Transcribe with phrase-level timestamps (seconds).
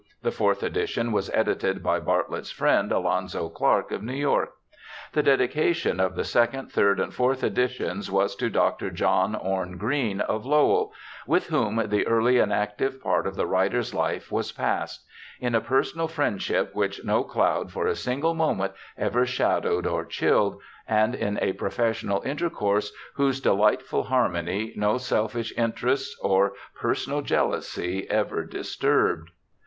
[0.23, 4.49] The fourth edition was edited by Bartlett's friend, Alonzo Clark, of New York.
[5.13, 8.89] The dedication of the second, third, and fourth editions was to Dr.
[8.89, 13.45] John Orne Green, of Lowell, * with whom the early and active part of the
[13.45, 15.05] writer's life was passed;
[15.39, 20.59] in a personal friendship which no cloud, for a single moment, ever shadowed or chilled;
[20.87, 28.07] and in a professional intercourse whose delightful har^ mony no selfish interest or personal jealousy
[28.09, 29.29] ever disturbed.'